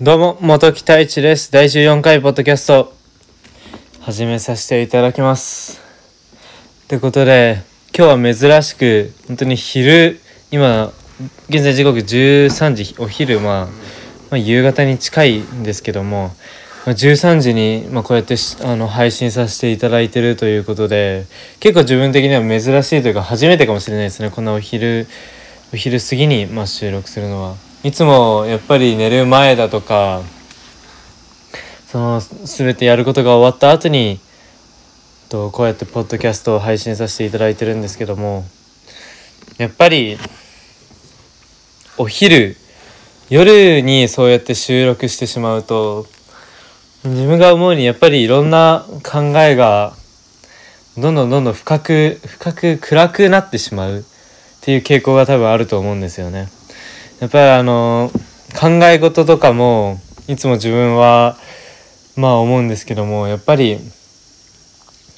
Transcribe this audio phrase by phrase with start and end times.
[0.00, 1.50] どうも、元木太一です。
[1.50, 2.94] 第14回ポッドキャスト、
[3.98, 5.80] 始めさせていただきます。
[6.84, 10.20] ってことで、今日は珍しく、本当に昼、
[10.52, 10.92] 今、
[11.48, 13.70] 現在時刻13時、お昼、まあ、ま
[14.34, 16.28] あ、夕方に近いんですけども、
[16.86, 21.26] まあ、13時に、まあ、こうやってあの配信させていただいてるということで、
[21.58, 24.30] 結構自分的には珍しいというか、初めてかもしれないですね。
[24.30, 25.08] こんなお昼、
[25.74, 27.67] お昼過ぎに、まあ、収録するのは。
[27.84, 30.22] いつもやっぱり寝る前だとか
[31.86, 34.18] その全てやることが終わった後に
[35.28, 38.44] とこうやってポッドキャストを配信させていただいてるんですけども
[39.58, 40.18] やっぱり
[41.98, 42.56] お昼
[43.30, 46.06] 夜にそうやって収録してしまうと
[47.04, 49.94] 自分が思うにやっぱりいろんな考えが
[50.96, 54.02] どんどんどんどん深く深く暗くなってしまうっ
[54.62, 56.48] ていう傾向が多分あると思うんですよね。
[57.20, 58.10] やっぱりあの
[58.58, 61.36] 考え事とかもいつも自分は
[62.16, 63.78] まあ思うんですけどもやっぱり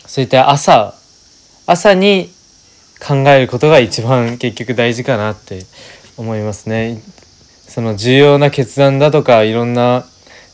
[0.06, 0.94] そういった朝
[1.66, 2.30] 朝に
[3.00, 5.60] 考えることが一番結局大事かなって
[6.16, 7.00] 思いますね。
[7.68, 10.04] その重要な決断だとかいろんな、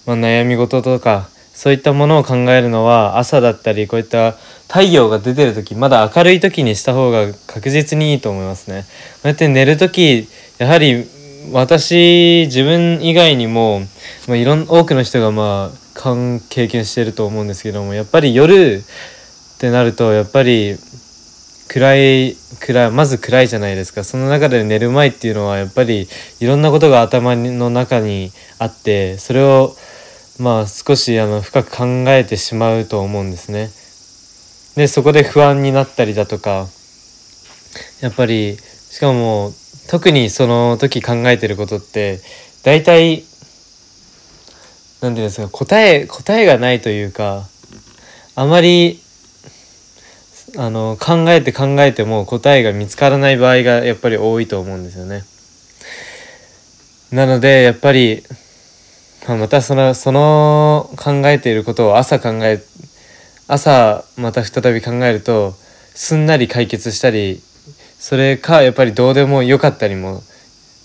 [0.04, 4.32] まあ、悩み事とかそういったものを考えるのは朝だったりこういった
[4.68, 8.82] 太陽が出てる時まだ明るい時にした方が確実にいいと思いますね。
[8.82, 11.06] こうやって寝る時やはり
[11.52, 13.80] 私自分以外にも、
[14.28, 15.86] まあ、いろん多くの人がまあ
[16.48, 20.76] 経験してると思うんですけどもやっぱり夜ってなるとやっぱり
[21.68, 26.08] 暗い暗いまず暗いじゃないですかその中で寝る前っていうのはやっぱり
[26.40, 29.74] いろんなことが頭の中にあってそれを
[30.38, 33.70] まあ少しあの深く考えてしまうと思うんですね。
[34.76, 36.66] でそこで不安になったりだとか
[38.00, 38.58] やっぱり
[38.90, 39.52] しかも
[39.88, 42.20] 特にその時考えてることって
[42.64, 43.24] 大体
[45.00, 47.44] 何て言うんですか答え答えがないというか
[48.34, 49.00] あまり
[50.58, 55.24] あの考えて考えても答えが見つからない場合がやっぱり多いと思うんですよね。
[57.12, 58.22] なのでやっぱり
[59.28, 62.62] またそのその考えていることを朝考え
[63.48, 65.54] 朝また再び考えると
[65.94, 67.42] すんなり解決したり
[68.08, 70.22] それかやっぱりどうでもよかったりも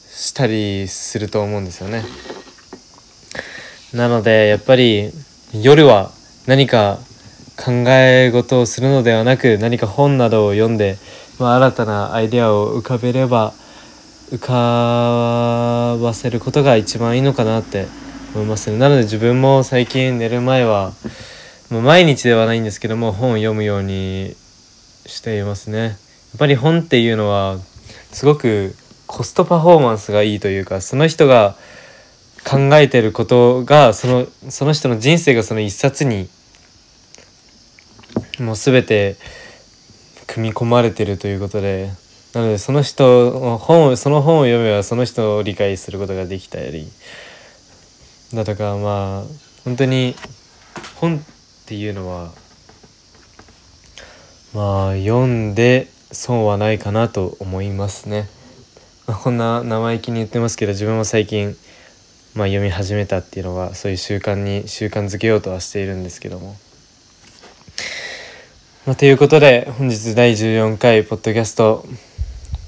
[0.09, 2.03] したりすると思うんですよね。
[3.93, 5.11] なのでやっぱり
[5.53, 6.09] 夜は
[6.47, 6.97] 何か
[7.63, 10.97] 考え事をするのではなく何か本などを読んで、
[11.37, 13.53] まあ、新たなアイデアを浮かべれば
[14.31, 17.85] 浮かばせることが一番いいのかなって
[18.33, 18.79] 思いますね。
[18.79, 20.91] なので自分も最近寝る前は、
[21.69, 24.35] まあ、毎日ではないんですけども本を読むように
[25.05, 25.99] していますね。
[26.31, 27.57] やっぱり本っていうのは
[28.11, 28.75] すごく
[29.07, 31.55] コストパフォーマンスがいいというかその人が
[32.45, 36.29] 考えてることがそのその人の人生がその一冊に
[38.39, 39.17] もう全て
[40.27, 41.91] 組み込まれてるということで
[42.33, 46.87] なのでその人本をその本を読めばその人を理解することができたり
[48.33, 49.23] だとかまあ
[49.65, 50.15] 本当に
[50.95, 51.21] 本っ
[51.65, 52.31] ていうのは
[54.53, 58.27] まあ読んで損はないかなと思いますね。
[59.07, 61.55] まあ、こんな生意気に言ってますけど自分も最近、
[62.35, 66.55] まあ、読み始めたっていうのはそういう習慣に習慣づけようとはしているんですけども。
[68.85, 71.85] まあ、ということで本日第14回ポッドキャスト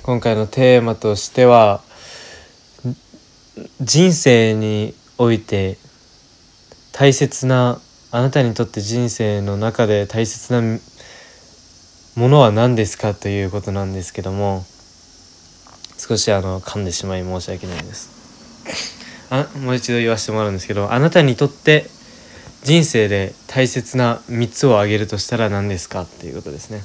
[0.04, 1.82] 今回のテーマとしては
[3.82, 5.78] 人生において
[6.92, 7.80] 大切な
[8.12, 10.80] あなたにとって人生の中で大切な
[12.16, 14.64] ものは何ですかということなんですけども
[15.98, 18.14] 少しあの噛んでしまい申し訳ないです。
[19.32, 21.88] あもう一度言わせてもらうんですけどあなたにとって
[22.62, 26.84] 人生で大切な3つを挙げるとしたら何ですかっていうことですね。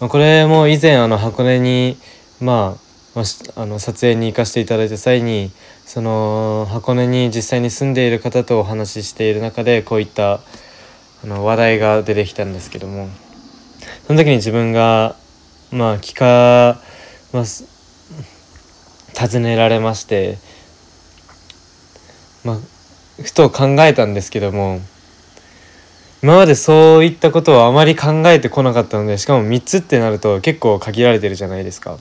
[0.00, 1.96] これも以前あの箱根に
[2.40, 2.76] ま
[3.14, 3.20] あ
[3.54, 5.52] あの撮影に行かせていただいた際に
[5.86, 10.40] その箱根に実際に住んでいる方とお話ししている中でこういった
[11.22, 13.08] あの話題が出てきたんですけども。
[14.06, 15.16] その時に自分が
[15.70, 16.80] まあ聞か
[17.32, 17.64] ます
[19.14, 20.38] 尋ねられまして
[22.44, 22.58] まあ
[23.22, 24.80] ふと考えたんですけども
[26.22, 31.98] 今までそういったことをあまり考えてこなかったのでしかも3つってなると結構限られてるじゃないですか。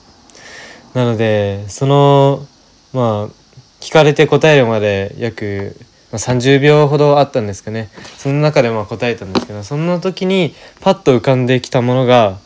[0.94, 2.46] なのでその
[2.94, 3.42] まあ
[3.82, 5.76] 聞かれて答えるまで約、
[6.18, 12.38] 30秒ほどあったんですかねその中でま答えたんですけどその時にパッと浮かんできたものが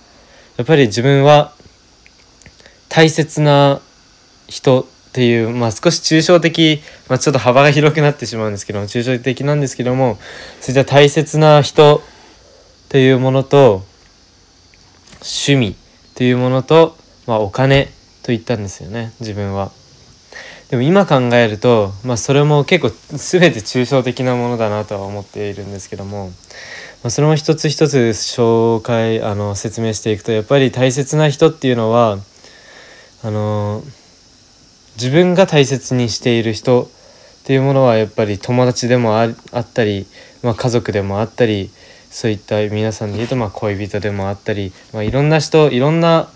[0.58, 1.54] やっぱり自分は
[2.90, 3.82] 大切な
[4.48, 10.18] 人っていう、まあ、少し抽象的、まあ、ちょっと幅が広くなってしまうんですけども抽象的なんですけども
[10.62, 12.02] そういった大切な人
[12.90, 13.84] というものと
[15.22, 15.76] 趣味
[16.16, 16.96] というものと、
[17.28, 17.86] まあ、お金
[18.24, 19.72] と言ったんですよね自分は。
[20.70, 32.18] でも今考えると、まあ、それも結構全て抽象的なものだなとは思っているんですけども、まあ、それも一つ一つ紹介あの説明していくとやっぱり大切な人っていうのは
[33.24, 33.84] あの
[34.96, 36.88] 自分が大切にしている人っ
[37.44, 39.34] ていうものはやっぱり友達でもあっ
[39.72, 40.08] たり、
[40.42, 41.70] まあ、家族でもあったり
[42.10, 46.30] そういった皆さんで言うとまあ恋人でもあったり、まあ、いろんな人いろんな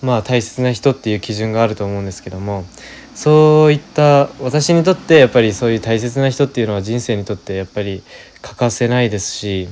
[0.00, 2.66] まあ大切な人っていう基準があると思うんですけども
[3.14, 8.02] そういった私にとってやっぱりそういう大切な人っていうのは人生にとってやっぱり
[8.42, 9.68] 欠かせないですし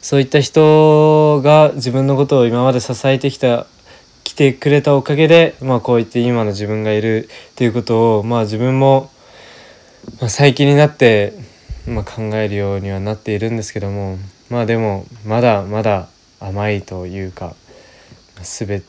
[0.00, 3.66] そういった人が自分のことを今まで支えてきた
[4.24, 9.10] 来てくれたおかげで、まあ、こういって今の自分がいるっていうことを、まあ、自分も、
[10.20, 11.32] まあ、最近になって、
[11.86, 14.18] まあ、考えるようにはなっているんですけども
[14.50, 16.08] まあでもまだまだ
[16.40, 17.54] 甘いというか
[18.42, 18.82] 全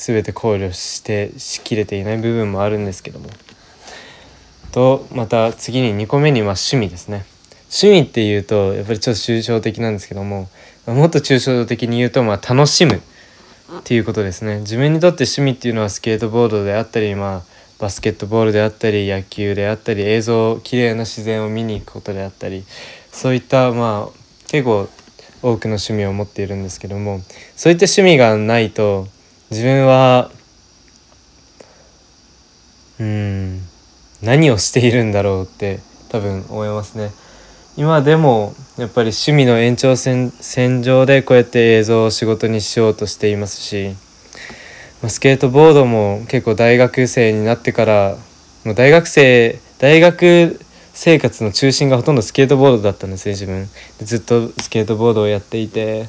[0.00, 3.28] 全て考慮してしきれていない部分もあるんですけども。
[4.70, 7.24] とまた次に2個目には趣味ですね。
[7.70, 10.48] 趣味っていうとやっぱりちょっと抽象的なんですけども
[10.86, 13.00] もっと抽象的に言うとまあ楽しむっ
[13.84, 14.60] ていうことですね。
[14.60, 17.42] 自分にとって趣味っていうのはスケートボードであったりまあ
[17.80, 22.64] バスケットボールであったり野球であったり映像綺麗な自然を見に行くことであったり
[23.12, 24.18] そういったまあ
[24.48, 24.88] 結構
[25.42, 27.20] 多くの趣味を持っているんですけども
[27.56, 29.06] そういった趣味がないと
[29.50, 30.30] 自分は
[33.00, 33.60] うん
[34.22, 35.80] 何をしているんだろうって
[36.10, 37.10] 多分思いますね。
[37.78, 40.32] 今でもやっぱり趣味の延長線
[40.82, 43.94] 上でこうやって映像を仕事にしようとしていますし
[45.06, 48.16] スケートボードも結構大学生になってから
[48.64, 50.58] もう大学生大学
[50.92, 53.68] 生活の中心がほとんどスケートボードだったんですね自分
[54.00, 56.08] ずっとスケートボードをやっていて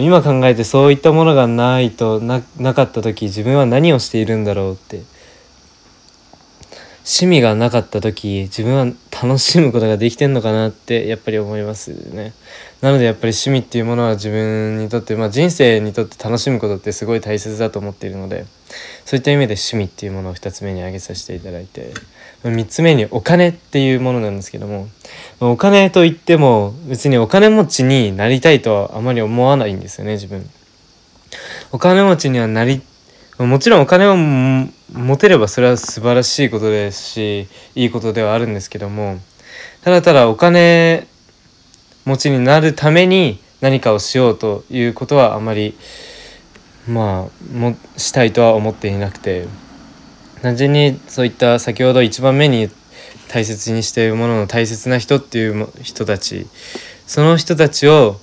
[0.00, 2.40] 今考えてそういったものがないとな
[2.74, 5.02] かった時自分は何をしているんだろうって
[7.04, 12.32] 趣味がなかった時自分は楽しむことができてんのかなってやっぱり思いますね。
[12.80, 18.44] なのでやっぱり趣味っていうものは自分にとって、まあ、人生にとって楽しむことってすごい大切だと思っているので
[19.04, 21.92] そういった意味で趣味っていうものを2つ目に挙げさせていただいて
[22.42, 24.88] 3つ目にお金っていうものなんですけども
[25.38, 30.48] お金といっても別にお金持ちになりたいとはあまり思わないんですよね自分。
[31.70, 32.82] お金持ちにはなり
[33.46, 39.18] もちろんお金を持てればそれは素晴らしいことですしいいことではあるんですけども
[39.82, 41.06] ただただお金
[42.04, 45.76] 持ちになるために何かをしようということはあまり
[46.88, 49.46] まあもしたいとは思っていなくて
[50.42, 52.68] 単純にそういった先ほど一番目に
[53.28, 56.46] 大切にしているものの大切な人っていう人たち
[57.06, 58.16] その人たちを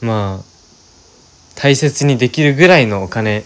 [0.00, 0.44] まあ
[1.54, 3.44] 大切にできるぐらいのお金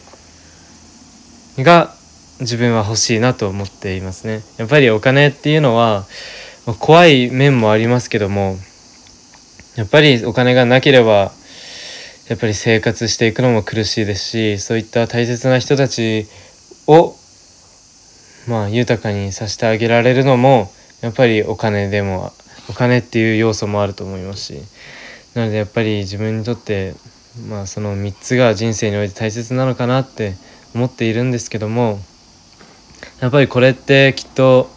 [1.64, 1.94] が
[2.40, 4.42] 自分は欲しいなと思っていますね。
[4.58, 6.06] やっぱりお金っていうのは
[6.78, 8.56] 怖い面もありますけども
[9.76, 11.32] やっぱりお金がなければ
[12.28, 16.26] やっぱり生活していくのも苦しいですしそういった大切な人たち
[16.86, 17.14] を
[18.46, 22.32] まあ豊かにさせてあげられるのもやっぱりお金でも
[22.68, 24.60] お金っていう要素もあると思いますし
[25.34, 26.94] なのでやっぱり自分にとって
[27.48, 30.34] まあその3つが人生において大切なのかなって
[30.74, 32.00] 思っているんですけども
[33.20, 34.70] やっぱりこれってきっと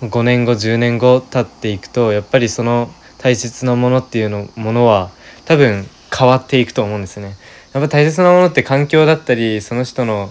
[0.00, 5.10] 5年後10年後経っていくとやっぱりその大切なものっていうのものは
[5.46, 7.34] 多分変わっていくと思うんですね。
[7.72, 10.30] やっぱ大切なものって環境だったりその人の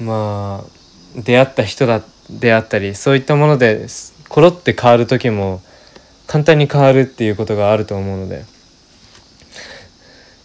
[0.00, 3.86] まあ出会った人だであったりそういったもので
[4.28, 5.62] コロって変わる時も
[6.26, 8.44] 簡単に変わるっていうことがあると思うので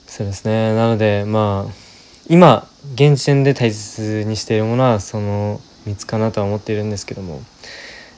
[0.06, 1.74] そうですねなのでまあ
[2.30, 7.42] 今現時点で大切にしているものはその3つかなとは思っているんですけども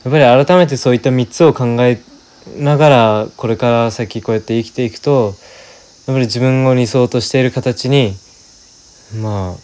[0.03, 1.99] やっぱり改めてそういった3つを考え
[2.57, 5.33] ながらこれから先こうやって生きていくと
[6.07, 8.13] やっぱり自分を理想としている形に
[9.21, 9.55] まあ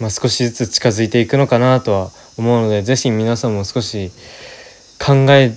[0.00, 4.10] まあ少しずつ近づいていくのかなとは思うので是非皆さんも少し
[5.04, 5.56] 考え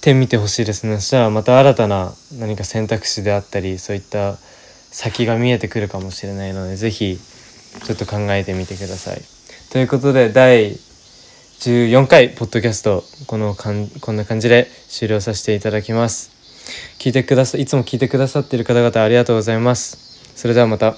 [0.00, 0.96] てみてほしいですね。
[0.96, 4.36] そしたらまた新たな何か選択肢であったりそういった
[4.92, 7.18] 先が見えてくるかもしれないので是非
[7.84, 9.22] ちょっと考えてみてください。
[9.72, 16.30] ということで第14回ポッドキャストこのかんこんな感じで終了させていただきます。
[16.98, 19.96] 聞いてくださいつも聞いてくださっている方々ありがとうございます。
[20.36, 20.94] それではまた。